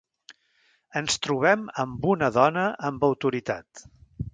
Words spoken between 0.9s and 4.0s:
Ens trobem amb una dona amb autoritat.